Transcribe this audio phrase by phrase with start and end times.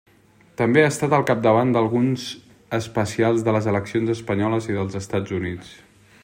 [0.59, 2.25] També ha estat al capdavant d'alguns
[2.79, 5.77] especials de les eleccions espanyoles i dels Estats Units.